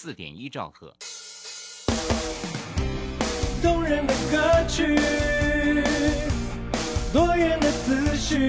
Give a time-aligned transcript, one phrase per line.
[0.00, 0.94] 四点一兆赫。
[3.60, 4.94] 动人的歌曲，
[7.12, 8.48] 多元的资讯，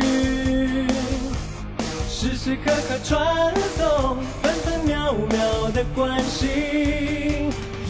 [2.07, 6.49] 时时刻刻传送，分分秒秒的关心，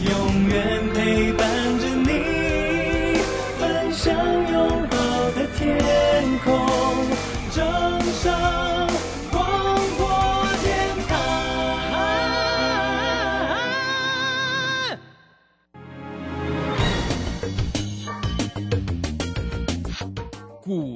[0.06, 1.46] 永远陪伴
[1.80, 3.20] 着你，
[3.58, 4.96] 分享拥抱
[5.32, 6.66] 的天空，
[7.54, 7.60] 正
[8.22, 8.49] 上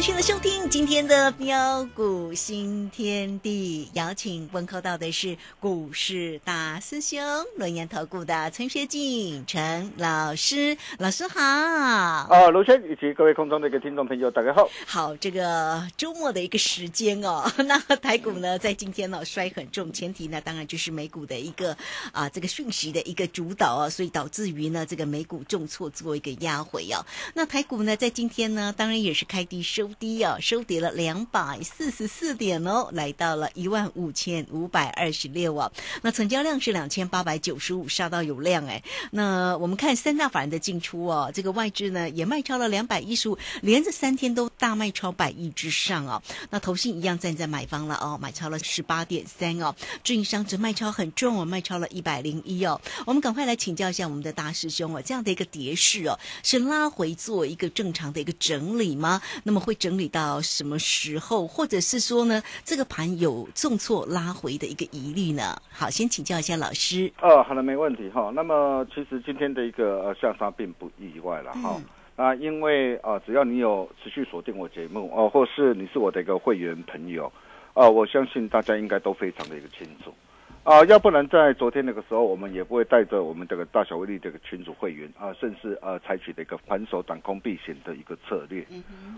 [0.00, 7.20] 持续的收听今天的标股新天地，邀请问候到的是股市大师兄
[7.58, 11.38] 轮研投顾的陈学进陈老师，老师好。
[11.38, 14.66] 啊，卢轩以及各位空中的一个听众朋友，大家好。
[14.86, 21.76] 好，这个周末的一个时间哦， 那台股呢在今天呢摔很重，前提呢当然就是美股的一个
[22.12, 27.04] 啊这个讯息的一个主导啊，所以导致于呢这个美股重挫做一个压回啊。
[27.34, 35.70] 那台股呢在今天呢当然也是开低收低啊，收跌了两百四十四点哦，来到了一万五千五百二十六啊。
[36.02, 38.82] 那成交量是两千八百九十五，杀到有量哎。
[39.10, 46.22] 那我们看三大法人的进出哦，这个外资呢也卖超了两百一十五，连着三天都大卖超百亿之上哦。
[46.50, 49.74] 那投信一样站在买方了哦，买超了十八点三哦。
[50.04, 52.80] 自营商则卖超很重哦，卖超了一百零一哦。
[53.06, 59.20] 我们赶快来请教一下我们的大师兄哦，这样的一个跌势哦，是拉回做一个正常的一个整理吗？
[59.44, 65.56] 那么会整理到什么时候，或者是说呢，这个盘有重挫拉回的一个疑虑呢？
[65.72, 67.10] 好，先请教一下老师。
[67.22, 68.30] 呃，好了，没问题哈。
[68.34, 71.80] 那么其实今天的一个呃下杀并不意外了哈。
[72.16, 77.32] 啊，因为啊，只要你有持续锁定我节目哦，或是你是我的一个会员朋友，
[77.72, 80.12] 啊，我相信大家应该都非常的一个清楚。
[80.62, 88.64] 啊，要不然在昨天那个时候，我们也不会带着我们这个大小威力这个群组会员啊，甚至呃采取的一个反手挡空避险的一个策略，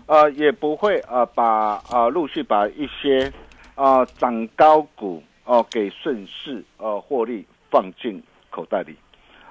[0.05, 3.31] 啊，也不会啊把啊陆续把一些
[3.75, 8.95] 啊涨高股哦给顺势呃获利放进口袋里，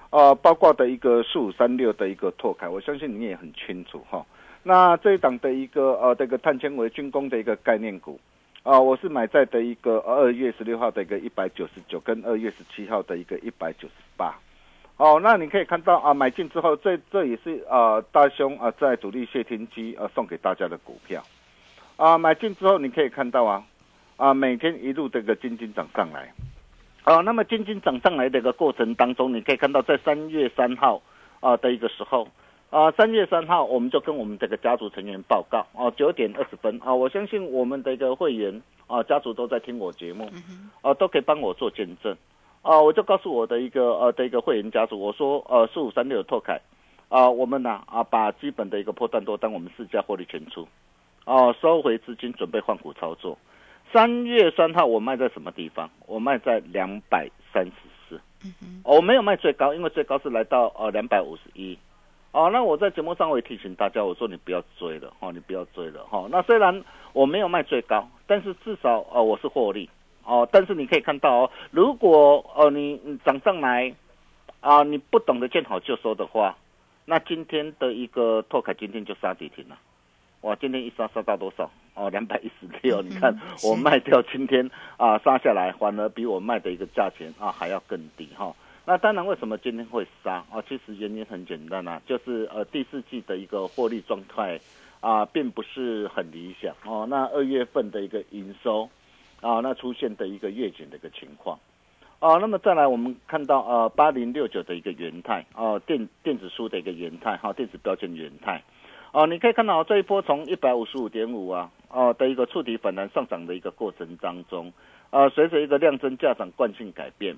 [0.09, 4.25] 啊，包括的一个四五三六的一个拓开，我相信你也很清楚哈。
[4.63, 8.19] 那这一档的一个呃这个碳纤维军工的一个概念股。
[8.63, 14.39] 啊，我是买在的一个二月十六号的一个一百九十九，跟二月十七号的一个一百九十八。
[14.99, 21.21] 哦，那你可以看到啊，买进之后，这这也是啊大兄啊在主力谢天机啊送给大家的股票。
[21.97, 23.65] 啊，买进之后你可以看到啊
[24.17, 26.33] 啊每天一路这个金金涨上来。
[27.03, 31.03] 啊，那么金金涨上来的一个过程当中，你可以看到在三月三号
[31.41, 32.29] 啊的一个时候。
[32.73, 40.31] 啊，三月三号我们就跟我们这个家族成员报告哦，九点二十分啊，我相信我们的一个会员啊，家族都在听我节目，
[40.81, 42.17] 啊，都可以帮我做见证，
[42.63, 46.59] 啊，我就告诉我的一个呃的一个会员家族，我说呃四五三六的拓凯，
[47.11, 50.67] 啊，我们呢啊把基本的一个破断多单我们市价获利全出，
[51.27, 53.37] 哦，收回资金准备换股操作。
[53.93, 55.91] 三月三号我卖在什么地方？
[56.07, 57.73] 我卖在两百三十
[58.09, 58.19] 四，
[58.83, 61.79] 我没有卖最高，因为最高是来到呃两百五十一。
[62.33, 66.27] 哦，那我在节目上我也提醒大家，我说你不要追了，哈，你不要追了，哈。
[66.31, 66.83] 那虽然
[67.13, 69.91] 我没有卖最高，但是至少呃我是获利，
[70.25, 70.49] 哦。
[70.51, 73.95] 但是你可以看到哦，如果呃你涨上来，
[74.61, 76.57] 啊你不懂得见好就收的话，
[77.05, 79.77] 那今天的一个拓凯今天就杀跌停了，
[80.41, 81.71] 哇，今天一杀杀到多少？
[81.95, 88.55] 哦，两百一十六，你看我卖掉今天啊杀下来，反而比我卖的一个价钱啊还要更低，哈。
[88.85, 90.61] 那当然，为什么今天会杀啊？
[90.69, 94.59] 其实原因很简单啊，就是呃第四季的一个获利状态
[95.01, 97.07] 啊，并不是很理想哦。
[97.09, 98.91] 那二月份的一个营收
[99.41, 101.57] 啊，那出现的一个月减的一个情况
[102.19, 102.39] 哦。
[102.41, 108.65] 那么再来，我们看到呃八零六九的一个元泰哦，电电子书的一个元泰哈，电子标签元泰
[109.13, 114.73] 哦，你可以看到这一波从一百五十五点五啊哦的一个触底反弹上涨的一个过程当中，
[115.11, 117.37] 呃，随着一个量增价涨惯性改变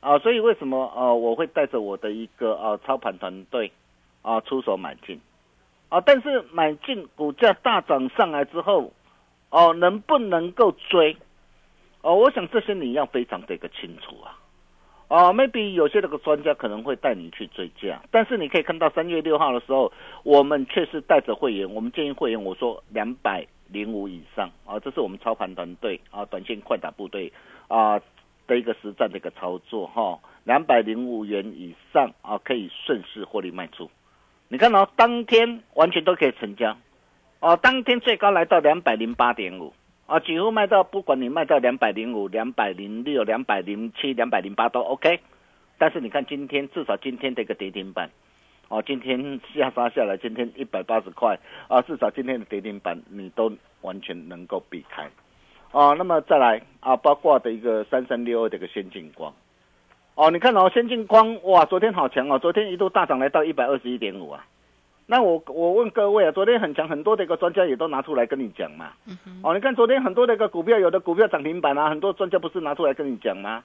[0.00, 3.72] 啊，所以为什么呃我会带着我的一个呃操盘团队
[4.22, 5.20] 啊出手买进？
[5.88, 8.92] 啊，但是买进股价大涨上来之后，
[9.50, 11.16] 哦，能不能够追？
[12.02, 14.38] 哦，我想这些你要非常的一个清楚啊。
[15.08, 19.92] 哦，maybe 有些那个专家可能会带你去追价，但是你可以看到三月六号的时候，
[20.24, 27.32] 我们确实带着会员，我们建议会员我说两百零五以上啊，这是我们操盘团队啊，短线快打部队
[27.68, 28.00] 啊
[28.46, 33.90] 的一个实战的一个操作哈，两百零五元以上啊，可以顺势获利卖出。
[34.48, 36.76] 你看哦，当天完全都可以成交，
[37.40, 39.74] 哦，当天最高来到两百零八点五，
[40.06, 45.20] 啊，几乎卖到，不管你卖到两百零五、两百零六、两百零七、两百零八都 OK。
[45.78, 48.08] 但是你看今天，至少今天的一个跌停板，
[48.68, 51.38] 哦，今天下杀下来，今天一百八十块，
[51.68, 53.52] 啊，至少今天的跌停板你都
[53.82, 55.10] 完全能够避开，
[55.76, 59.30] 哦，那么再来啊，包括的一个三三六二的一个先进光。
[60.14, 64.42] 哦，你看哦，先进光哇，昨天好强哦，昨天一度大涨来到一百二十一点五啊。
[65.04, 68.92] 那我我问各位啊，昨天很强，很多的一个专家也都拿出来跟你讲嘛。
[69.42, 73.62] 哦，你看昨天很多的一个股票，有的股票涨停板啊，很多专家不是拿出来跟你讲吗？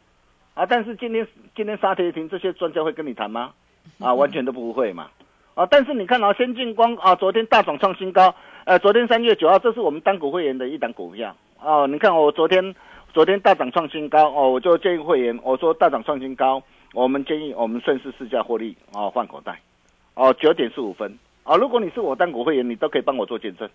[0.53, 1.25] 啊，但是今天
[1.55, 3.53] 今天杀跌停，这些专家会跟你谈吗？
[4.01, 5.07] 啊，完全都不会嘛。
[5.53, 8.35] 啊，但是你看哦，先进光啊，昨天大涨创新高，
[8.65, 11.87] 呃，昨天三月九号，这是我们单股会员的一档股票哦。
[11.87, 12.75] 你看我昨天。
[13.13, 16.63] 昨天大涨创新高哦，我就建议会员，我说大涨创新高，
[16.93, 19.59] 我们建议我们顺势试价获利哦，换口袋
[20.13, 21.57] 哦，九点四五分哦。
[21.57, 23.69] 如果你是我单股会员，你都可以帮我做见证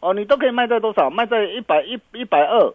[0.00, 1.08] 哦，你都可以卖在多少？
[1.08, 2.74] 卖在一百一一百二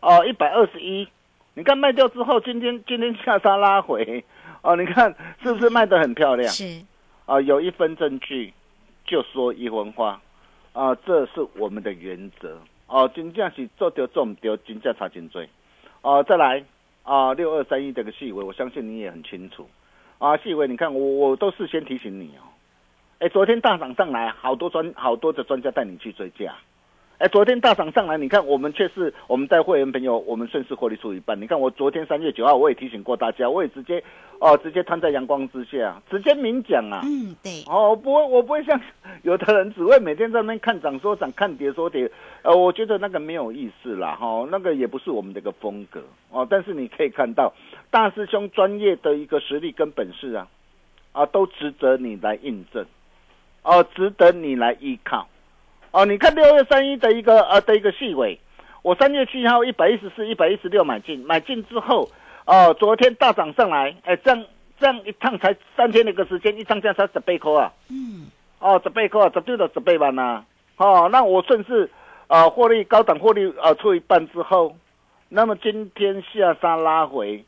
[0.00, 1.06] 哦，一百二十一。
[1.52, 4.24] 你看卖掉之后，今天今天下杀拉回
[4.62, 6.48] 哦，你看是不是卖得很漂亮？
[6.50, 6.64] 是
[7.26, 8.54] 啊，有一分证据
[9.04, 10.18] 就说一分话
[10.72, 12.56] 啊，这是我们的原则。
[12.90, 15.40] 哦，真正是做掉做唔掉，真正差真多。
[16.02, 16.64] 哦，再来
[17.04, 19.68] 啊，六二三一这个细微，我相信你也很清楚。
[20.18, 22.42] 啊，细微，你看我我都事先提醒你哦。
[23.20, 26.52] 哎，昨天大涨上来，好多专好多的专家带你去追价。
[27.20, 31.38] 哎，昨天大涨上来，你看我们却是我们带会员朋友，我们顺势获利出一半。
[31.38, 34.02] 你看我昨天三月九号，我也提醒过大家，我也直接
[34.38, 37.02] 哦，直接摊在阳光之下，直接明讲啊。
[37.04, 37.62] 嗯，对。
[37.66, 38.80] 哦，不会，我不会像
[39.22, 42.10] 有的人只会每天在那边看涨说涨，看跌说跌。
[42.40, 46.46] 呃，我觉得那个没有意思啦，哈，那个也不是我们的一个风格哦。
[46.48, 47.52] 但是你可以看到，
[47.90, 50.48] 大师兄专业的一个实力跟本事啊，
[51.12, 52.86] 啊，都值得你来印证，
[53.62, 55.28] 哦，值得你来依靠。
[55.92, 58.38] 哦，你看六月三一的一个呃的一个细尾，
[58.82, 62.08] 我三月七号一百一十四、一百一十六买进，买进之后，
[62.46, 64.44] 哦，昨天大涨上来，哎，这样
[64.78, 68.28] 这样一趟才三天的一个时间，一趟价才十倍扣啊，嗯，
[68.60, 70.44] 哦，十倍扣啊，十对了十倍万呐，
[70.76, 71.90] 哦，那我顺势
[72.28, 74.76] 啊获利高档获利啊出一半之后，
[75.28, 77.44] 那么今天下杀拉回，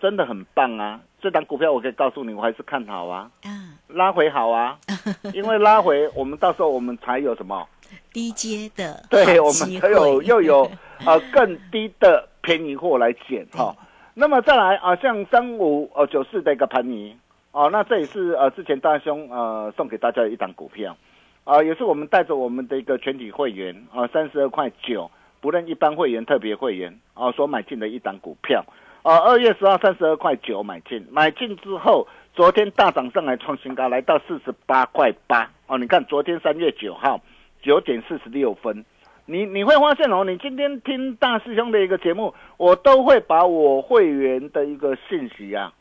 [0.00, 3.73] 真的很棒啊，这档股票我可以告诉你，我还是看好啊，嗯。
[3.94, 4.78] 拉回好啊，
[5.32, 7.66] 因为拉回我们到时候我们才有什么
[8.12, 10.70] 低阶的，对我们才有又有
[11.06, 13.74] 呃更低的便宜货来捡哈。
[14.14, 17.16] 那么再来啊，像三五呃九四的一个盘尼
[17.52, 20.96] 哦，那这也是呃之前大兄呃送给大家的一档股票
[21.44, 25.10] 啊，也是我们带着我们的一个全体会员啊三十二块九，
[25.40, 28.64] 不论一般会员特别会员啊所买进的一档股票
[29.02, 32.06] 啊，二月十号三十二块九买进，买进之后。
[32.34, 35.78] 昨天大涨上来创新高，来到四十八块八哦。
[35.78, 37.20] 你看，昨天三月九号
[37.62, 38.84] 九点四十六分，
[39.24, 45.72] 你你会发现哦，你今天听大师兄的一个节目，我都会把我会员的一个信息啊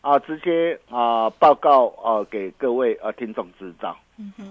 [0.00, 3.94] 啊直接啊报告啊给各位啊听众知道，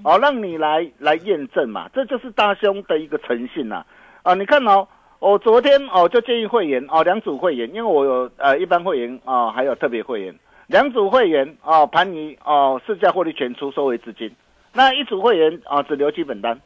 [0.03, 3.83] 哦，让你来来验证嘛，这就是大兄的一个诚信呐
[4.21, 4.35] 啊！
[4.35, 4.87] 你看哦，
[5.17, 10.35] 我昨天哦就建议会员哦两组会员，因为我有呃一般会员啊还有特别会员。
[10.69, 14.31] 两组会员哦，盘尼哦，市价获利全出，收回资金。
[14.71, 16.61] 那一组会员啊，只留基本单，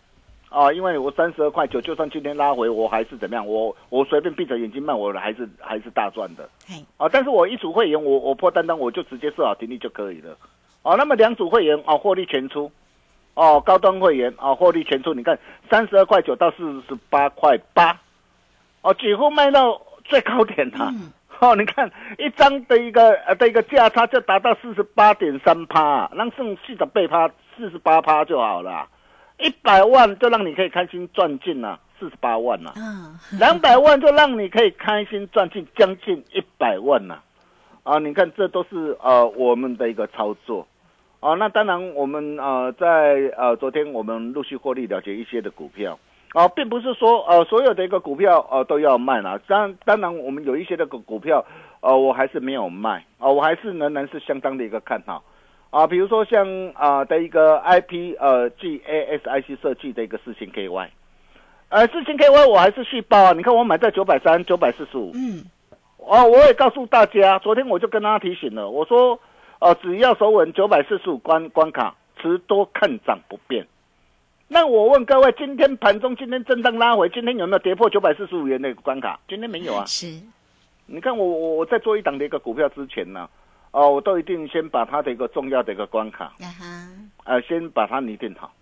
[0.52, 3.48] 哦，因为我三十二块九，就算今天拉回，我还是怎么样？
[3.48, 6.44] 我我随便闭着眼睛卖，我还是还是大赚的。
[6.98, 10.38] 啊，但是我一组会员，我我破单单，我就直接设好停利就可以了。
[10.82, 12.70] 哦，那么两组会员哦，获利全出。
[13.36, 15.14] 哦，高端会员哦，获利全出。
[15.14, 16.58] 你看，三十二块九到四
[16.90, 17.98] 十八块八，
[18.82, 20.94] 哦，几乎卖到最高点了。
[21.40, 28.88] 哦，你看一张的一个呃的一个价差就达到四十八点三趴，让剩四十倍趴四十八趴就好了。
[29.40, 37.22] 一百万就让你可以开心赚进了四十八万了，嗯，两百万就让你可以开心赚进将近一百万了，
[37.84, 40.66] 啊，你看这都是呃我们的一个操作，
[41.20, 46.00] 啊，那当然我们呃在呃昨天我们陆续获利了结一些的股票。
[46.34, 51.46] 啊，并不是说呃所有的一个股票呃都要卖了，当当然我们有一些的股股票，
[51.82, 53.06] 呃我还是没有卖。
[53.20, 55.24] 啊、我还是仍然是相当的一个看好。
[55.70, 60.88] 啊，比如说像啊、的一个 IP 呃 GASIC 设计的一个四星 KY，
[61.70, 65.46] 呃四星 KY 我还是续报啊，你看我买在九百三九百四十五，嗯，
[65.98, 69.20] 哦，我也告诉大家，昨天我就跟大家提醒了，我说，
[69.60, 73.66] 呃，只要守稳九百四十五关关卡，持多看涨不变。
[74.54, 79.20] 那我问各位，今天盘中今天震荡拉回，今天有没有跌破九百四十五元的一个关卡？
[79.28, 79.84] 今天没有啊。
[79.88, 80.06] 是，
[80.86, 83.28] 你看我我我在做一档的一个股票之前呢，
[83.72, 86.88] 哦、我都一定先把它的一个重要的一个关卡，呀哈，
[87.24, 88.54] 呃，先把它拟定好，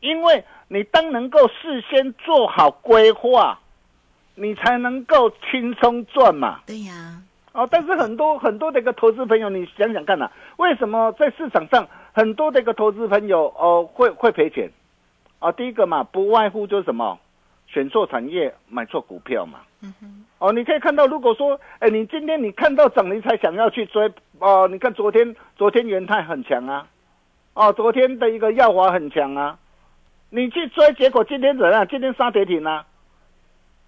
[0.00, 3.58] 因为你当能够事先做好规划，
[4.34, 6.60] 你才能够轻松赚嘛。
[6.66, 7.22] 对呀，
[7.52, 14.70] 哦，但是很多很多的一个投资朋友，你想想看呐、为什么在市场上很多的一个投资朋友哦会会赔钱？
[15.42, 17.18] 啊，第一个嘛，不外乎就是什么，
[17.66, 19.58] 选错产业，买错股票嘛。
[19.82, 24.08] 嗯哼，哦，你可以看到，如果说，哎，你今天你看到涨，你才想要去追，
[24.38, 26.86] 哦，你看昨天昨天元泰很强啊，
[27.54, 29.58] 哦，昨天的一个耀华很强啊，
[30.30, 31.84] 你去追，结果今天怎样？
[31.88, 32.86] 今天杀跌停啊，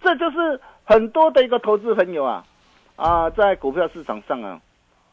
[0.03, 2.45] 这就是很多的一个投资朋友啊，
[2.97, 4.61] 啊，在股票市场上啊，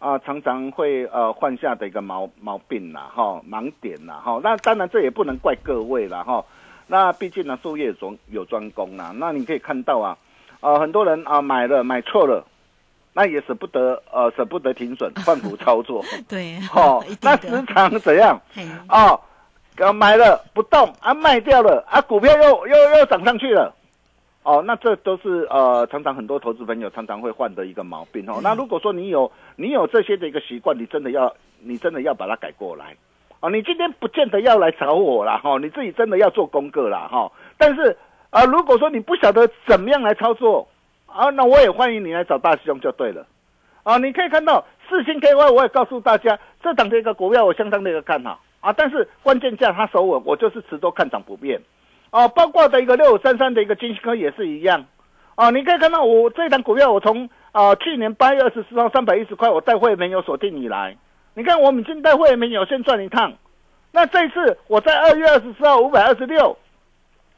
[0.01, 4.39] 啊，常常会呃犯下的一个毛毛病啦，哈，盲点啦，哈。
[4.43, 6.43] 那当然这也不能怪各位啦，哈。
[6.88, 9.13] 那毕竟呢，术业有专有专攻啦。
[9.15, 10.17] 那你可以看到啊，
[10.60, 12.43] 啊，很多人啊买了买错了，
[13.13, 18.41] 那也舍不得呃舍不得停损 换股操作，对，哦，那的时常怎样？
[18.55, 19.22] 嘿，哦，
[19.77, 23.72] 呃买了不动啊，卖掉了啊，股票又又又涨上去了。
[24.43, 28.39] 哦，那这都是呃，常常很多投资朋友常常会犯的一个毛病哦。
[28.41, 32.95] 那如果说你有你有这些的一个习惯，你真的要你真的要把它改过来。
[33.39, 37.95] 哦，你今天不见得要来找我啦，哈、你自己真的要做功课啦，哈、但是
[38.31, 40.67] 啊、如果说你不晓得怎么样来操作
[41.05, 43.25] 啊，那我也欢迎你来找大师兄就对了。
[43.83, 51.62] 啊，你可以看到四星 KY，我也告诉大家，这档的一个股票我相当的一个看好啊，但是关键价它守稳，我就是持多看涨不变。
[52.11, 54.85] 哦，包括的一个六五三三的一个金星科也是一样。
[55.35, 60.97] 啊，你可以看到我这档股票，我从啊去年八月二十四号三百一十块，我带会没有锁定以来，
[61.33, 63.33] 你看我们已经带会没有先赚一趟。
[63.93, 66.57] 那这一次我在二月二十四号五百二十六，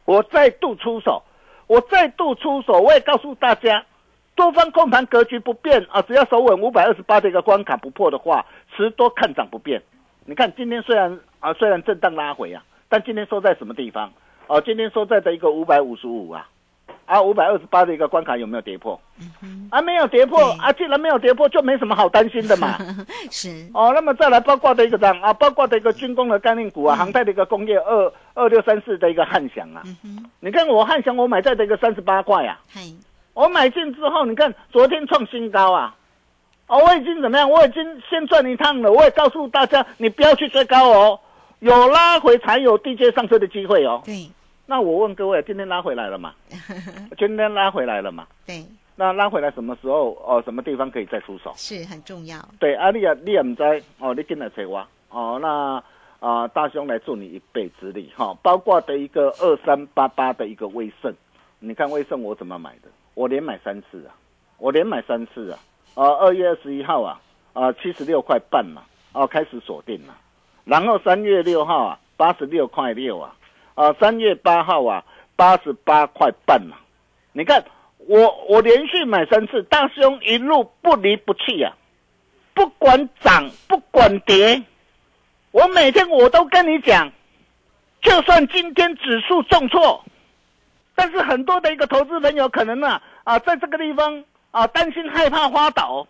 [0.05, 1.23] 我再度出手，
[1.67, 3.85] 我再度出手，我也告诉大家，
[4.35, 9.81] 多方控盘格局不变啊，只要守稳五百二十八的一个关卡不破的话，持多看涨不变。
[10.25, 14.11] 你看今天虽然啊虽然震荡拉回啊，但今天收在什么地方？
[14.47, 16.47] 哦、今天收在的一个五百五十五啊，
[17.05, 18.99] 啊五百二十八的一个关卡有没有跌破？
[19.71, 22.77] 啊没有跌破啊，既然没有跌破，就没什么好担心的嘛。
[23.31, 32.81] 是，哦，那么再来包括的一个涨啊，包括的一个军工的概念股啊，航太的一个工业二二六三四的一个汉翔啊，嗯，你看我汉翔我买在的一个三十八块啊，嘿，
[33.33, 35.95] 我买进之后，你看昨天创新高啊，
[36.67, 37.49] 哦，我已经怎么样？
[37.49, 38.91] 我已经先赚一趟了。
[38.91, 41.19] 我也告诉大家，你不要去追高哦，
[41.63, 44.01] 有拉回才有低阶上车的机会哦。
[44.03, 44.29] 对，
[44.65, 46.33] 那我问各位，今天拉回来了吗？
[47.17, 48.27] 今天拉回来了嘛？
[48.45, 48.65] 对，
[48.97, 50.11] 那拉回来什么时候？
[50.25, 51.53] 哦，什么地方可以再出手？
[51.55, 53.63] 是很重要，对，啊，你也你也唔知
[53.99, 55.81] 哦，你进来找我哦，那
[56.19, 61.13] 啊、大兄来助你一臂之力哈、包括的一个二三八八的一个威盛，
[61.59, 62.89] 你看威盛我怎么买的？
[63.13, 64.15] 我连买三次啊，
[64.57, 65.59] 我连买三次啊，
[65.95, 67.21] 啊，二月二十一号啊，
[67.53, 70.17] 啊，七十六块半嘛，哦、开始锁定了，
[70.65, 73.35] 然后三月六号啊，八十六块六啊，
[73.75, 75.03] 啊，三月八号啊，
[75.35, 76.61] 八十八块半，
[77.31, 77.65] 你看
[77.97, 81.73] 我我连续买三次，大兄一路不离不弃啊。
[82.53, 84.61] 不管涨不管跌，
[85.51, 87.11] 我每天我都跟你讲，
[87.99, 90.05] 就算今天指数重挫，
[90.93, 96.07] 但是很多的一个投资朋友可能呢啊，在这个地方啊担心害怕花倒，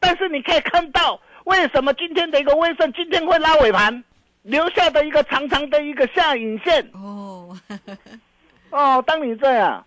[0.00, 4.02] 但是你可以看到为什么今天的一个威盛今天会拉尾盘，
[4.42, 6.90] 留下的一个长长的一个下影线？
[6.92, 7.56] 哦，
[8.70, 9.02] 哦。
[9.06, 9.84] 当你这样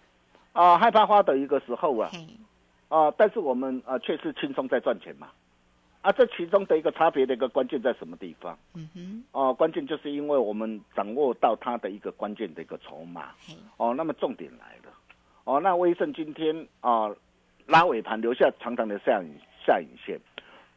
[0.53, 2.19] 啊害怕花的一个时候啊，嘿，
[2.89, 5.29] 啊，但是我们啊却是轻松在赚钱嘛，
[6.01, 8.57] 啊，这其中的一个差别的一个关键在什么地方？
[8.75, 13.31] 嗯哼，哦、关键就是因为我们掌握到它的一个关键的一个筹码。
[13.77, 14.93] 哦，那么重点来了，
[15.43, 17.09] 哦，那威盛今天啊、
[17.65, 19.29] 拉尾盘留下长长的下影
[19.65, 20.19] 下影线，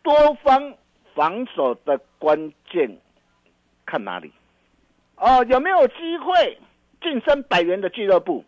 [0.03, 0.75] 多方
[1.15, 2.99] 防守的关键
[3.87, 4.33] 看哪里？
[5.17, 6.59] 哦，有没有机会
[7.03, 8.45] 晋升百元的俱乐部？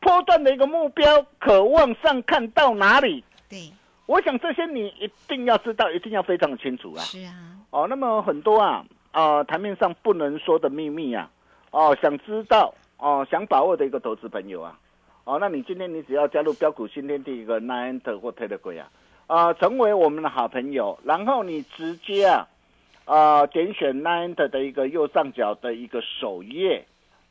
[0.00, 3.22] 波段的一个目标渴望上看到哪里？
[3.48, 3.70] 对，
[4.06, 7.00] 我想这些你一定要知道，一定要非常的清楚啊。
[7.02, 7.34] 是啊，
[7.70, 11.30] 哦，那么很多啊，啊、台面上不能说的秘密啊，
[11.70, 14.78] 哦，想知道哦，想把握的一个投资朋友啊，
[15.24, 18.90] 哦，那你今天你只要加入标股新天地一个 Nine 或 Telegram 啊，
[19.30, 22.48] 啊、成为我们的好朋友，然后你直接啊，
[23.04, 26.84] 啊、点选 Nine 的一个右上角的一个首页，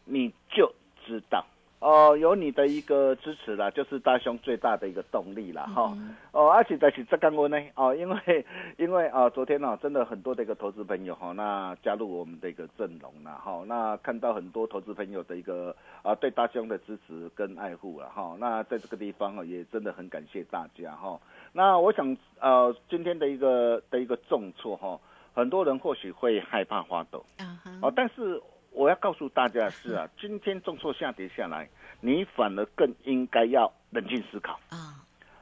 [0.06, 0.74] 你就
[1.06, 1.46] 知道。
[1.80, 5.98] 哦，有你的一个支持啦，就是大兄最大的一个动力啦，哈、
[6.34, 8.46] 哦，而且在是这刚我呢，哦，因为
[8.78, 21.18] 因为啊、昨天呢、真的很多的一个投资朋友哈、那加入我们的一个阵容啦，哈、那看到很多投资朋友的一个啊、对大兄的支持跟爱护了哈、那在这个地方哦，也真的很感谢大家哈、
[21.54, 25.00] 那我想呃，今天的一个的一个重挫哈、
[25.34, 28.42] 很多人或许会害怕花抖啊哈，哦，但是
[28.80, 31.68] 我要告诉大家的是啊， 今天重挫下跌下来，
[32.00, 34.58] 你反而更应该要冷静思考。
[34.70, 34.96] 啊，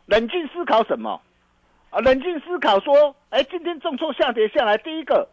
[0.07, 1.21] 冷静思考什么？
[1.91, 5.29] 啊，冷静思考说，哎，今天重挫下跌下来，第一个，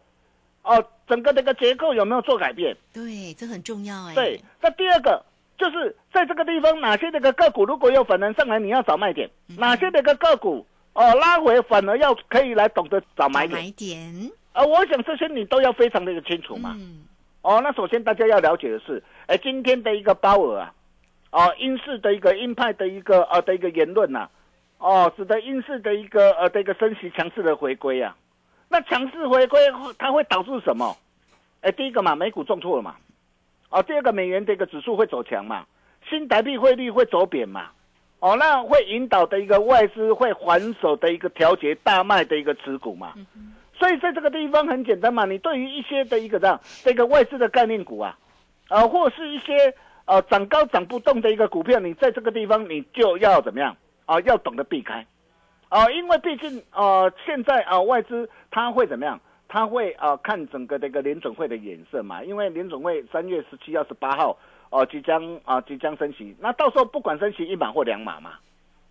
[0.61, 2.77] 哦，整个这个结构有没有做改变？
[2.93, 5.25] 对，这很重要哎，对，那第二个
[5.57, 13.63] 就是在这个地方，哪些这个个股如果有反弹上来，你要找卖点；哪些那个个股哦拉回，反而要可以来懂得找买点。
[13.63, 16.75] 买点，啊，我想这些你都要非常的清楚嘛。
[16.77, 17.03] 嗯，
[17.45, 20.73] 哦，那首先大家要了解的是，哎，今天的一个鲍尔啊，
[21.29, 24.27] 哦，英式的一个鹰派的一个呃的一个言论呐、
[24.79, 28.17] 哦，使得英式的一个呃的一个升息强势的回归啊，
[28.67, 29.59] 那强势回归
[29.99, 30.97] 它会导致什么？
[31.61, 32.95] 哎，第一个嘛，美股重挫了嘛，
[33.69, 35.67] 哦，第二个美元的一个指数会走强嘛，
[36.09, 37.69] 新台币汇率会走贬嘛，
[38.21, 43.13] 哦，那会引导的一个外资会还手的一个调节大卖的一个持股嘛。
[43.85, 48.17] 所以在这个地方很简单嘛，你对于一些的一个这样这个外资的概念股啊，
[48.67, 49.75] 啊、或是一些
[50.05, 53.77] 呃涨高涨不动的一个股票，你在这个地方你就要怎么样
[54.07, 55.05] 啊、要懂得避开
[55.69, 59.21] 啊、因为毕竟呃现在啊、外资它会怎么样？
[59.47, 64.35] 它会啊、看整个这个联准会的眼色嘛，因为联准会三月十七二、十八号
[64.71, 68.31] 哦、即将啊、即将升息，那到时候不管升息一码或两码嘛。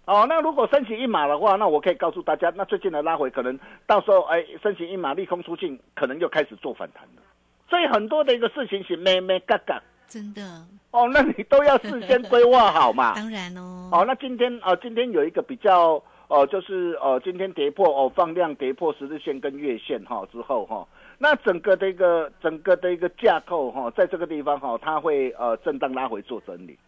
[0.06, 7.22] 哦，那如果升息一码的话，那我可以告诉大家，那最近的拉回可能到时候哎，升息一码利空出尽，可能又开始做反弹了。
[7.68, 10.42] 所以很多的一个事情是咩咩嘎嘎真的，
[10.90, 13.14] 哦，那你都要事先规划好嘛。
[13.16, 20.86] 当然哦，哦，那今天哦，今天有一个比较哦，就是哦，今天跌破哦，放量跌破十日线跟月线哈、之后哈、
[21.18, 26.78] 那整个的一个整个的一个架构哈、在这个地方哈、它会呃震荡拉回做整理。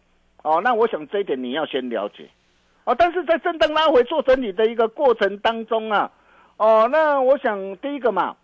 [0.43, 2.29] 哦，那我想这一点你要先了解。
[2.87, 6.09] 哦，但是在震荡拉回做整理的一个过程当中啊，
[6.55, 8.37] 哦，那我想第一个嘛，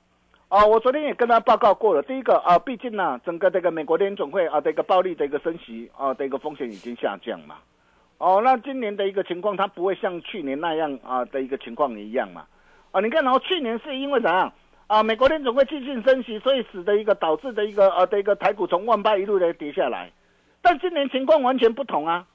[0.50, 7.56] 哦，我昨天也跟他报告过了，第一个啊，毕竟呢、整个这个美国联总会啊的一个暴力的一个升息啊的一个风险已经下降嘛。
[8.18, 12.46] 哦，那今年的一个情况，它不会像去年那样啊的一个情况一样嘛。
[12.92, 14.52] 啊，你看，然后去年是因为怎样
[14.88, 15.02] 啊？
[15.02, 20.12] 美国联总会继续升息，所以使得一个导致的一个呃的一个台股从万八一路的跌下来。
[20.62, 22.28] 但今年情况完全不同啊。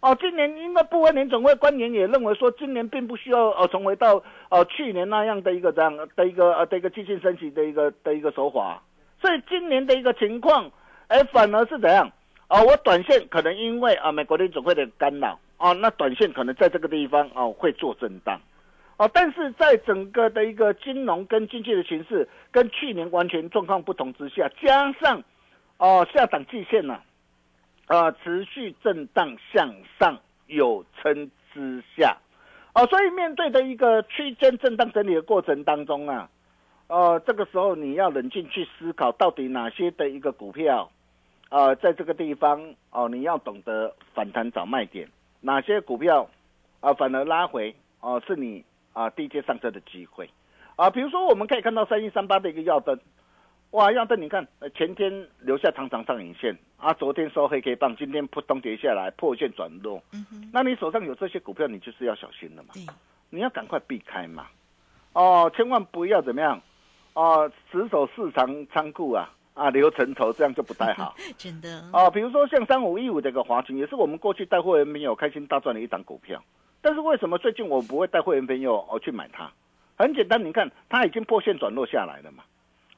[0.00, 8.80] 哦，今年因为部分联总会官员也认为说，今年并不需要呃重回到呃去年那样的一个这样的一个呃的一个继续升级的一个的一个手法，
[9.20, 10.70] 所以今年的一个情况，
[11.08, 12.10] 哎，反而是怎样？
[12.48, 18.40] 哦，我短线可能因为啊美国联总会的干扰哦，那短线可能在这个地方哦会做震荡，
[18.98, 25.22] 哦，但是在整个的一个金融跟经济的形势跟去年完全状况不同之下，加上
[25.76, 27.00] 哦下档季线呢、
[28.22, 32.18] 持续震荡向上有撑之下，
[32.74, 36.28] 哦，所以面对的一个区间震荡整理的过程当中啊，
[36.88, 40.90] 呃，这个时候你要冷静去思考，到底哪些的一个股票，
[41.48, 45.08] 呃，在这个地方哦、你要懂得反弹找卖点，
[45.40, 46.28] 哪些股票
[46.80, 50.28] 啊、反而拉回哦、是你啊、低阶上车的机会
[50.76, 53.00] 啊，比如说我们可以看到三一三八的一个耀灯。
[53.72, 60.02] 哇，耀灯，你看，呃前天留下长长上影线啊，昨天收黑 K 棒，今天扑通跌下来，破线转弱。
[60.12, 62.82] 嗯哼，那你手上有这些股票，你就是要小心了嘛，对，
[63.28, 64.46] 你要赶快避开嘛。
[65.12, 66.58] 哦，千万不要怎么样，
[67.12, 71.14] 哦，死守市场仓库啊，啊，留城头，这样就不太好。
[71.36, 76.42] 真的，哦，比如说像三五一五这个华勤，也是我们过去带会员朋友开心大赚的一档股票。
[76.80, 79.52] 但是为什么最近我不会带会员朋友哦去买它？
[79.98, 82.44] 很简单，你看它已经破线转弱下来了嘛。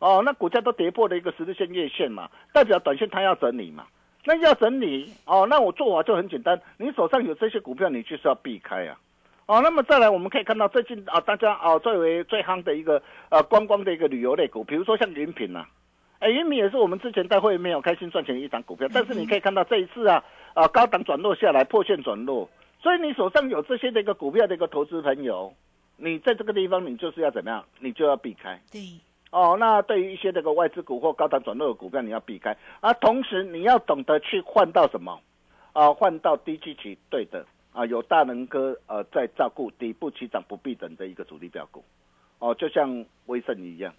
[0.00, 3.86] 哦，那股价都跌破了一个十字线、月线嘛，代表短线它要整理嘛。
[4.24, 8.98] 那要整理哦，那我做法就很简单，你手上有这些股票，你就是要避开啊。
[9.46, 15.66] 哦，那么再来，我们可以看到最近啊，大家啊最为最夯的一个呃观光的一个旅游类股，比如说像云品呐、
[16.18, 20.22] 哎，云品也是我们之前在会没有开心赚钱的一张股票，但是你可以看到这一次啊，
[20.54, 22.48] 啊高档转落下来，破线转落，
[22.80, 25.52] 所以你手上有这些的一个股票的一个投资朋友，
[25.96, 28.60] 你在这个地方你就是要怎么样，你就要避开。
[28.70, 28.80] 对，
[29.30, 35.20] 哦，那对于一些这个外资股或高档转弱的股票，你要避开，而同时你要懂得去换到什么，
[35.72, 41.84] 啊，换到低基期对的，啊，有大能哥呃在照顾底部起涨不必等的一个主力标股，
[42.38, 43.94] 哦，就像威盛一样，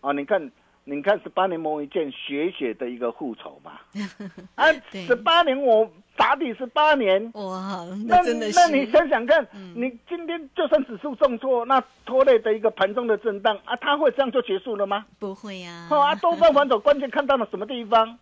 [0.00, 0.50] 啊，你看。
[0.86, 3.80] 你看十八年磨一剑，血血的一个复仇嘛。
[4.54, 4.66] 啊，
[5.06, 15.06] 十八年我打底十八年，哇，那那真的是，那你想想看，嗯你今天就算指数重挫，那拖累的一个盘中的震荡啊，它会这样就结束了吗？
[15.18, 18.18] 不会呀、好、啊，多方反走，关键看到了什么地方？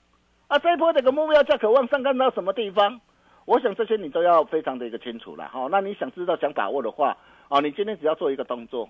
[0.47, 3.01] 啊，这一波这个目标价可望上看到什么地方？
[3.45, 5.49] 我想这些你都要非常的一个清楚了。
[5.49, 7.17] 好、那你想知道想把握的话，
[7.49, 8.89] 啊，你今天只要做一个动作。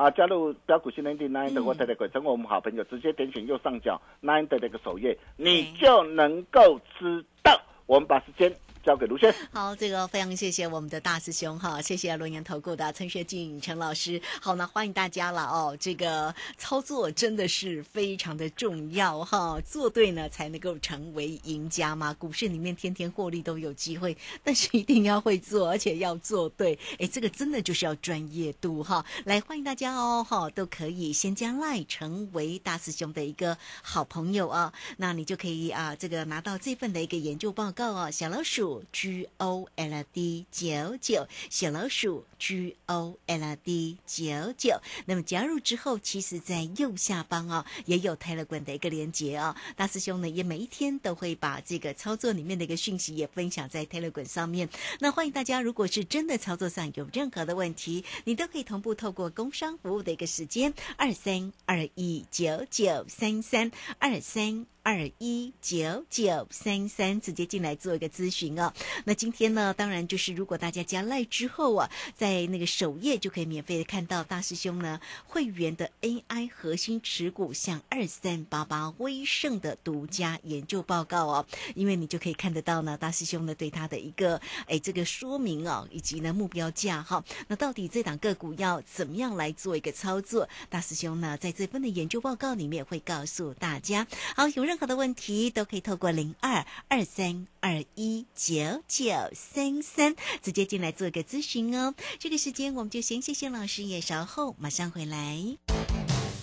[0.00, 7.60] 啊，加入标股新天地 Nine 的或 Telegram，成为我们好朋友，直接点选右上角 Nine 的那个首页，你就能够知道。
[7.84, 8.50] 我们把时间
[8.82, 9.34] 交给卢轩。
[9.52, 14.20] 好，这个非常谢谢我们的大师兄哈，谢谢龙岩投顾的陈学进陈老师。
[14.40, 15.76] 好，那欢迎大家了哦。
[15.78, 22.14] 这个操作真的是非常的重要哈，做对呢才能够成为赢家嘛。
[22.14, 26.78] 股市里面天天获利都有机会，但是一定要会做，而且要做对。
[26.98, 29.04] 哎，这个真的就是要专业度哈。
[29.24, 38.79] 来，欢迎大家哦哈，都可以先加赖成为大师兄的一个好朋友啊，那你就可以啊这个拿到这份的一个研究报告哦，小老鼠。
[38.92, 49.54] G O L D 九九小老鼠 G O L D 九九，那么加入之后，其实在右下方、哦、也有 tele 港的一个连接、哦。
[49.76, 54.68] 大师兄呢也每一天都会把这个操作里面的一个讯息也分享在 tele 港上面。
[54.98, 64.66] 那欢迎大家，如果是真的操作上有任何的问题，你都可以同步透过工商服务的一个时间二三二一九九三三二三。
[64.82, 68.72] 二一九九三三，直接进来做一个咨询哦。
[69.04, 87.22] 那今天呢，当然就是如果大家加赖之后啊，在那个首页就可以免费的看到大师兄呢会员的 AI 核心持股像二三八八威盛的独家研究报告哦，因为你就可以看得到呢，大师兄呢对他的一个哎这个说明哦，以及呢目标价哈。
[87.48, 90.48] 那到底这档个股要怎么样来做一个操作？
[90.68, 94.06] 大师兄呢在这份的研究报告里面会告诉大家。
[94.34, 101.94] 好，有任何的问题都可以透过零二二三二一九九三三直接进来做个咨询哦。
[102.18, 105.38] 这个时间我们就先谢谢老师，也稍后马上回来。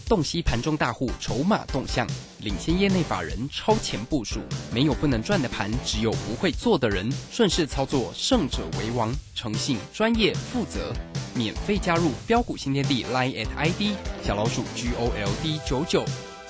[0.08, 2.08] 洞悉盘中大户筹码动向，
[2.39, 4.39] 领先业内法人超前部署，
[4.73, 7.12] 没有不能赚的盘，只有不会做的人。
[7.30, 9.13] 顺势操作，胜者为王。
[9.36, 10.93] 诚信、专业、负责，
[11.36, 16.06] 免费加入标股新天地 Line at ID 小老鼠 G O L D 九九。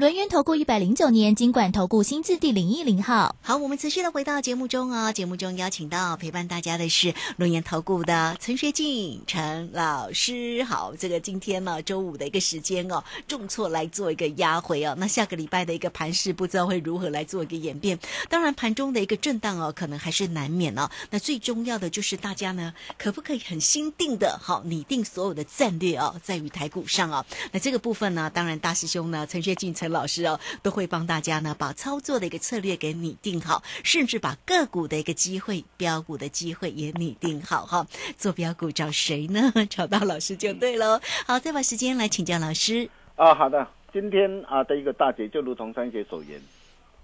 [0.00, 3.36] 轮源投顾一百零九年金管投顾新字第零一零号。
[3.42, 5.12] 好，我们持续的回到节目中哦。
[5.12, 10.64] 节目中邀请到陪伴大家的是轮研投顾的陈学进陈老师。
[10.64, 14.94] 好，这个今天呢周五的一个时间哦，重挫来做一个压回哦。
[14.96, 17.98] 那下个礼拜的一个盘势不知道会如何来做一个演变。
[18.30, 20.88] 当然盘中的一个震荡哦，可能还是难免哦。
[21.10, 27.22] 那最重要的就是大家呢，可不可以很心定的好拟定所有的战略哦，在于台股上哦。
[27.52, 37.86] 那这个部分呢，当然大师兄呢陈学进陈老师哦，都会帮大家呢把操作的一个策略给拟定好，甚至把个股的一个机会、标股的机会也拟定好哈。
[38.16, 39.52] 做标股找谁呢？
[39.68, 41.00] 找到老师就对喽。
[41.26, 42.88] 好，再把时间来请教老师。
[43.16, 46.40] 啊，好的，今天啊的一个大姐就如同三姐所言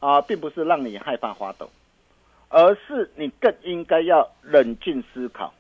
[0.01, 1.69] 啊，并不是让你害怕花抖，
[2.49, 5.53] 而是你更应该要冷静思考。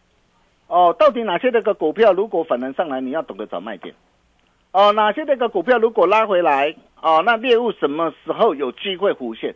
[0.68, 3.94] 哦，到底哪些那个股票如果反弹上来，你要懂得找卖点。
[4.76, 9.54] 哦，哪些那个股票如果拉回来，哦，那猎物什么时候有机会浮现？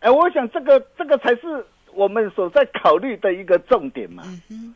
[0.00, 4.22] 哎，我想这个这个才是我们所在考虑的一个重点嘛。
[4.50, 4.74] 嗯，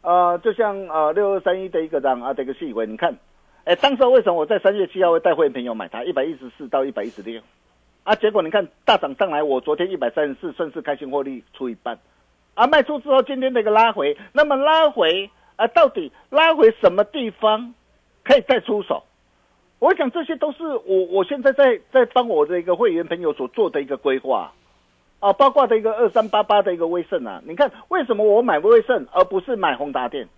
[0.00, 3.16] 呃，就像呃六二三一的一个涨啊，这个细微，你看
[3.62, 7.40] 哎，当时为什么我在三月七号会带会员朋友买它一百一十四到一百一十六？
[8.02, 12.00] 啊，结果你看大涨上来，我昨天一百三十四顺势开心获利出一半，
[12.54, 17.74] 啊，卖出之后今天的一个拉回，那么拉回啊，到底拉回什么地方
[18.24, 19.02] 可以再出手？
[19.78, 24.52] 我想这些都是我我现在在在帮我的一个会员朋友所做的一个规划，
[25.18, 30.28] 啊，包括的一个二三八八的一个威盛啊，你看为什么我买威盛而不是买宏达电？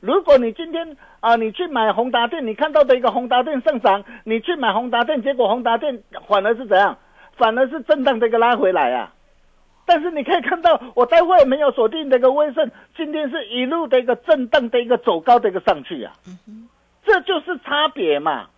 [0.00, 6.98] 如果你今天啊，你去买宏达电，你看到的一个宏达电上涨，你去买宏达电，结果宏达电反而是怎样？
[7.36, 9.14] 反而是震荡的一个拉回来啊。
[9.86, 16.12] 但是你可以看到，我待会没有锁定的一个威盛，今天是一路的一个震荡的一个走高的一个上去啊。
[17.04, 18.48] 这就是差别嘛。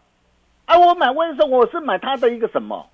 [0.66, 2.88] 啊，我买威盛，我是买它的一个什么？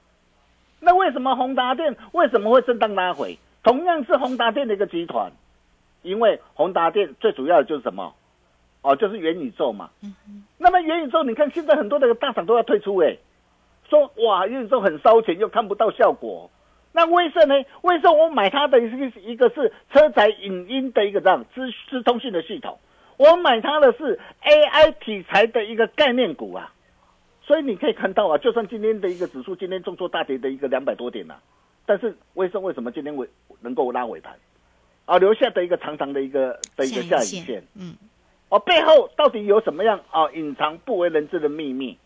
[0.80, 3.38] 那为什么宏达电为什么会震荡拉回？
[3.62, 5.30] 同样是宏达电的一个集团，
[6.02, 8.14] 因为宏达电最主要的就是什么？
[8.82, 9.90] 哦，就是元宇宙嘛。
[10.56, 13.18] 那么元宇宙，你看现在很多的大厂都要退出，哎，
[13.88, 16.50] 说哇元宇宙很烧钱，又看不到效果。
[16.92, 17.54] 那威盛呢？
[17.82, 22.80] 威盛我买它的一个一个是车载影音的一个这样资资通讯的系统，
[23.20, 26.72] 我买它的是 AI 题材的一个概念股啊。
[27.42, 31.34] 所以你可以看到啊，就算今天的一个指数今天重挫大跌的一个两百多点呐，
[31.84, 33.28] 但是威盛为什么今天尾
[33.60, 34.38] 能够拉尾盘
[35.04, 37.94] 啊，留下的一个长长的一个的一个下影线，嗯。
[38.48, 41.98] 哦，背后到底有什么样啊隐藏不为人知的秘密？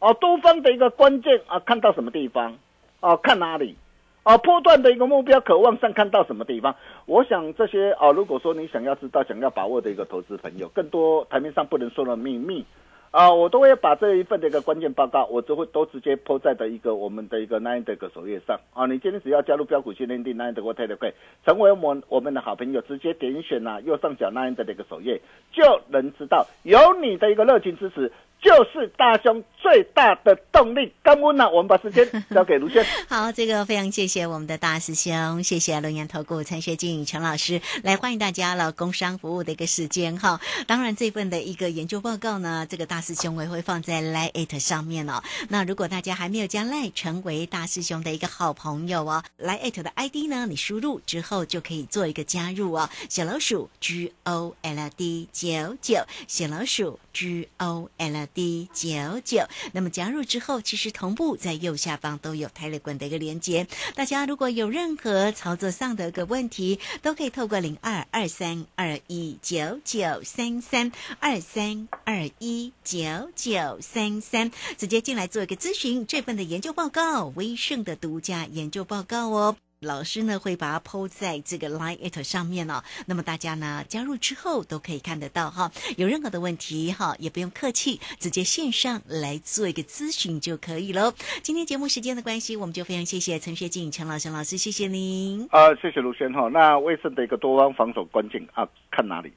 [0.00, 2.58] 哦，多方的一个关键啊，看到什么地方？
[3.00, 3.76] 哦，看哪里？
[4.22, 6.76] 啊，波段的一个目标渴望上看到什么地方？
[7.06, 12.64] 我想这些啊，如果说你想要知道、想要把握的一个投资朋友，更多台面上不能说的秘密。
[13.10, 18.86] 啊，我都会把这一份的一个关键报告，我都会都直接铺在的一个我们的一个 Nine 的个首页上啊。
[18.86, 21.12] 你今天只要加入标股训练营 Nine 的国泰的会，
[21.44, 25.20] 成为我我们的好朋友，直接点选呐右上角 Nine 的一个首页，
[25.52, 28.10] 就能知道有你的一个热情支持。
[28.42, 30.92] 就是大兄最大的动力。
[31.02, 32.84] 干温呢，我们把时间交给卢轩。
[33.08, 38.72] 好，这个非常谢谢我们的大师兄，谢谢龙岩投顾陈学静陈老师来欢迎大家了。
[38.72, 45.22] 工商服务的一个时间哈，当然这份的一个研究报告呢，这个大师兄我也会放在 Line 上面哦。
[45.48, 52.90] 那如果大家还没有加 Line 成为大师兄的一个好朋友哦，Line 的 ID 呢，你输入之后就可以做一个加入哦。
[53.08, 58.22] 小老鼠 G O L D 九九，小老鼠 G O L。
[58.34, 63.66] D 九九，那么加入之后，其实同步在右下方都有泰勒管的一个连接。
[63.94, 76.06] 大家如果有任何操作上的一个问题，都可以透过零二二三二一九九三三二三二一九九三三直接进来做一个咨询。
[76.06, 79.56] 这份的研究报告，威盛的独家研究报告哦。
[79.82, 91.12] 老师呢会把它抛在这个 Line it 上面哦，那么大家呢加入之后都可以看得到哈，有任何的问题哈也不用客气，直接线上来做一个咨询就可以喽。
[91.42, 95.46] 今天节目时间的关系，我们就非常谢谢陈学静陈老师老师，谢谢您。
[95.50, 96.48] 啊，谢谢卢轩哈。
[96.48, 99.32] 那卫生的一个多方防守关键啊，看哪里？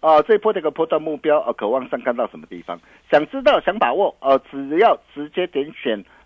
[0.00, 2.80] 啊，这一波的一个波段目标啊，渴望上看到什么地方？
[3.10, 6.04] 想知道想把握啊，只要直接点选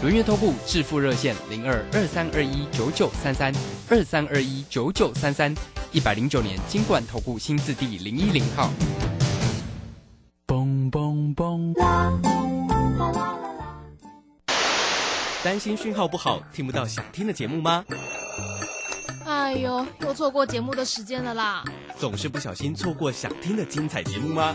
[0.00, 3.52] 轮月投顾致富热线零二二三二一九九三三
[3.90, 5.52] 二三二一九九三三
[5.90, 8.70] 一百零九年金管投顾新字第零一零号。
[10.46, 11.74] 嘣嘣嘣！
[15.42, 17.84] 担心讯号不好听不到想听的节目吗？
[19.24, 21.64] 哎呦，又错过节目的时间了啦！
[21.98, 24.54] 总是不小心错过想听的精彩节目吗？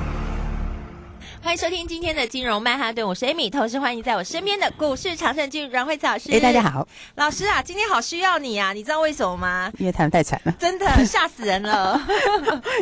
[1.43, 6.31] 欢迎收听今天的金融曼哈顿，我是 Amy，同时欢迎在我身边的股市常胜军阮慧慈老师。
[6.31, 9.71] 哎，大家好，老师啊，今天好需要你啊，你知道为什么吗？
[9.79, 11.99] 因为谈太惨了，真的吓死人了。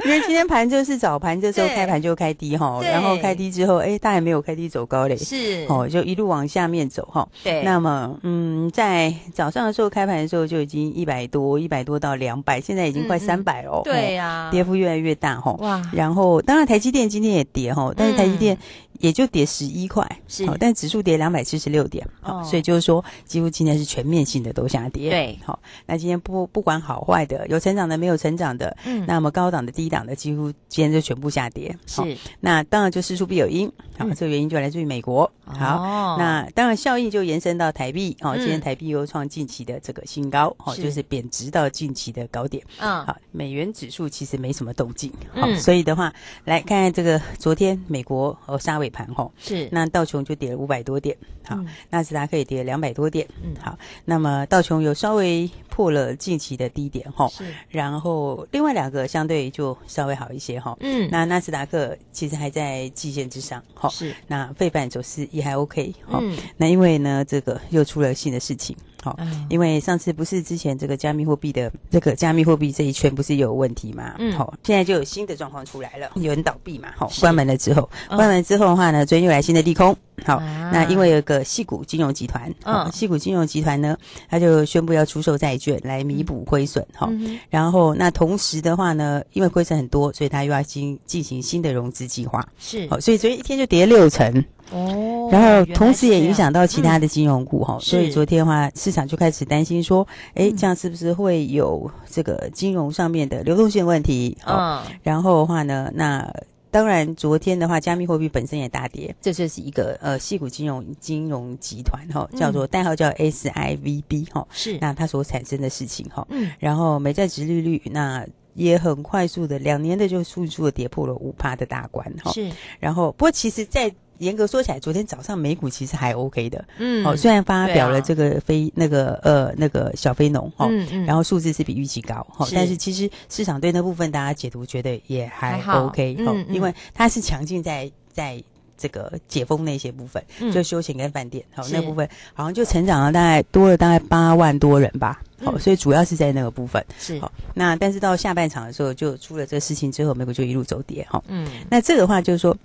[0.03, 7.27] 因为今天盘就是早盘这时候开盘就开低哈，然后开低之后，哎，它还没有开低走高嘞，是哦，就一路往下面走哈。
[7.41, 13.81] 对，那么嗯，在早上的时候开盘的时候就已经一百多，一百多到两百，现在已经快三百哦。
[13.85, 15.53] 对呀，跌幅越来越大哈。
[15.59, 18.48] 哇，然后当然台积电今天也跌哈，但是台积电。
[18.49, 18.57] 业
[18.99, 48.88] 也就跌十一块，是，但指数跌两百七十六点，哦，所以就是说，几乎今天是全面性的都下跌，对，好，那今天不不管好坏的，有成长的没有成长的，嗯，那么高档的低档的几乎今天就全部下跌，是，那当然就事出必有因，好，这个原因就来自于美国，好，那当然效应就延伸到台币，哦，今天台币又创近期的这个新高，哦，就是贬值到近期的高点，嗯，好，美元指数其实没什么动静，好，所以的话来看看这个昨天美国和沙尾。
[48.89, 49.67] 盘后是。
[49.71, 51.57] 那道琼就跌了五百多点，好，
[51.89, 66.21] 纳斯达克也跌了两百多点，嗯，好，那么道琼有稍微破了近期的低点哈，是，然后另外两个相对就稍微好一些哈，嗯，那纳斯达克其实还在季线之上，哈，是，那费半走势也还 OK，好，
[66.57, 68.75] 那因为呢这个又出了新的事情。
[69.01, 69.17] 好，
[69.49, 74.15] 因为上次不是之前这个加密货币的这个加密货币这一圈不是有问题嘛？
[74.19, 76.89] 嗯，好，现在就有新的状况出来了，有人倒闭嘛？
[76.97, 79.95] 好，关门了之后，关门之后的话呢，昨天又来新的利空。
[80.25, 80.37] 好，
[80.73, 83.97] 那因为有个细谷金融集团，嗯，细谷金融集团呢，
[84.29, 86.85] 他就宣布要出售债券来弥补亏损。
[86.93, 87.09] 哈，
[87.49, 92.45] 然后那同时的话呢，因为亏损很多，所以他又要进进行新的融资计划。
[92.57, 94.43] 是，好，所以昨天一天就跌六成。
[94.71, 104.37] 哦，然后同时也影响到其他的金融股哈，所以昨天的话，市场就开始担心说，哎，这样是不是会有这个金融上面的流动性问题？
[104.45, 106.31] 嗯，然后的话呢，那
[106.71, 114.77] 当然昨天的话，加密货币本身也大跌，这就是一个呃，细股金融金融集团哈，叫做代号叫 SIVB 哈，是。
[114.79, 138.41] 那它所产生的事情哈，嗯，然后美债值利率那也很快速的两年的就迅速的跌破了五趴的大关哈，是，然后不过其实，在严格说起来，昨天早上美股其实还 OK 的，嗯，哦，虽然发表了这个非那个呃那个小非农，哈，嗯嗯，然后数字是比预期高，哈，但是其实市场对那部分大家解读觉得也还 OK，哈，因为它是强劲在在
[138.77, 147.17] 这个解封那些部分，就休闲跟饭店，好那部分好像就成长了大概多了大概八万多人吧，好，所以主要是在那个部分是。
[147.19, 152.55] 好，那但是到下半场的时候就出了这个事情之后，美股就一路走跌，哈，嗯，那这个话就是说。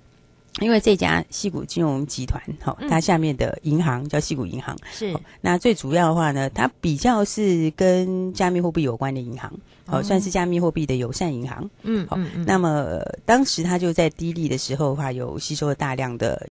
[0.61, 5.13] 因为这家西谷金融集团，哈，它下面的银行叫西谷银行，是。
[5.41, 9.51] 那最主要的话呢，它比较是跟加密货币有关的银行，
[9.87, 16.41] 哦，算是加密货币的友善银行，嗯，好，那么当时它就在低利的时候的话，有吸收了大量的